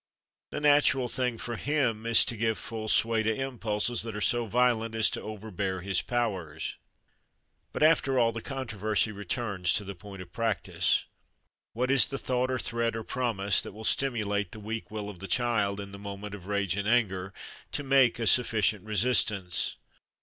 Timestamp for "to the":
9.73-9.93